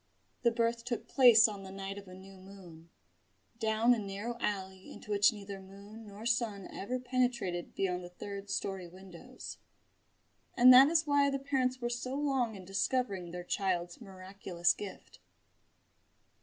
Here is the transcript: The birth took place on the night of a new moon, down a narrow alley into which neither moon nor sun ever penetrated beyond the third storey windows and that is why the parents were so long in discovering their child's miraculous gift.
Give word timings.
The 0.41 0.49
birth 0.49 0.83
took 0.83 1.07
place 1.07 1.47
on 1.47 1.61
the 1.61 1.69
night 1.71 1.99
of 1.99 2.07
a 2.07 2.15
new 2.15 2.35
moon, 2.35 2.89
down 3.59 3.93
a 3.93 3.99
narrow 3.99 4.35
alley 4.39 4.89
into 4.91 5.11
which 5.11 5.31
neither 5.31 5.59
moon 5.61 6.07
nor 6.07 6.25
sun 6.25 6.67
ever 6.73 6.97
penetrated 6.99 7.75
beyond 7.75 8.03
the 8.03 8.09
third 8.09 8.49
storey 8.49 8.87
windows 8.87 9.59
and 10.57 10.73
that 10.73 10.87
is 10.87 11.05
why 11.05 11.29
the 11.29 11.37
parents 11.37 11.79
were 11.81 11.87
so 11.87 12.15
long 12.15 12.55
in 12.55 12.65
discovering 12.65 13.29
their 13.29 13.43
child's 13.43 14.01
miraculous 14.01 14.73
gift. 14.73 15.19